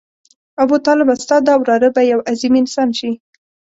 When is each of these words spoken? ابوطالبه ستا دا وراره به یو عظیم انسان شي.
ابوطالبه 0.63 1.13
ستا 1.23 1.37
دا 1.47 1.53
وراره 1.61 1.89
به 1.95 2.01
یو 2.11 2.19
عظیم 2.29 2.53
انسان 2.61 2.89
شي. 2.99 3.11